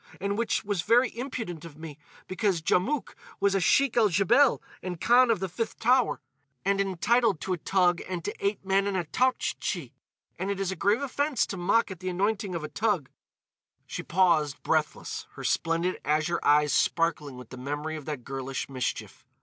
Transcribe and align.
And 0.19 0.35
which 0.35 0.63
was 0.63 0.81
very 0.81 1.15
impudent 1.15 1.63
of 1.63 1.77
me, 1.77 1.99
because 2.27 2.59
Djamouk 2.63 3.13
was 3.39 3.53
a 3.53 3.59
Sheik 3.59 3.95
el 3.95 4.09
Djebel 4.09 4.59
and 4.81 4.99
Khan 4.99 5.29
of 5.29 5.39
the 5.39 5.47
Fifth 5.47 5.77
Tower, 5.77 6.19
and 6.65 6.81
entitled 6.81 7.39
to 7.41 7.53
a 7.53 7.57
toug 7.59 8.01
and 8.09 8.25
to 8.25 8.33
eight 8.43 8.65
men 8.65 8.87
and 8.87 8.97
a 8.97 9.03
Toughtchi. 9.03 9.91
And 10.39 10.49
it 10.49 10.59
is 10.59 10.71
a 10.71 10.75
grave 10.75 11.03
offence 11.03 11.45
to 11.45 11.55
mock 11.55 11.91
at 11.91 11.99
the 11.99 12.09
anointing 12.09 12.55
of 12.55 12.63
a 12.63 12.67
toug." 12.69 13.09
She 13.85 14.01
paused, 14.01 14.63
breathless, 14.63 15.27
her 15.33 15.43
splendid 15.43 16.01
azure 16.03 16.39
eyes 16.41 16.73
sparkling 16.73 17.37
with 17.37 17.49
the 17.51 17.57
memory 17.57 17.95
of 17.95 18.05
that 18.05 18.23
girlish 18.23 18.67
mischief. 18.69 19.23